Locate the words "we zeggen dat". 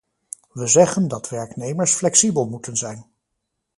0.51-1.29